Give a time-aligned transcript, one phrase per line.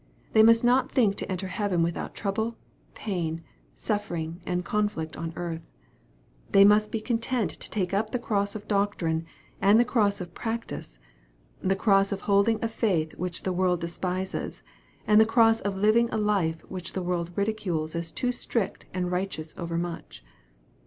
[0.33, 2.55] They must not think to enter heaven without trouble,
[2.95, 3.43] pain,
[3.75, 5.61] suffering, and conflict on earth.
[6.53, 9.27] They must be content to take up the cross of doctrine,
[9.61, 10.97] and the cross of practice
[11.61, 14.63] the cross of holding a faith which the world despises,
[15.05, 19.11] and the cross of living a life which the world ridicules as too strict and
[19.11, 20.23] righteous overmuch.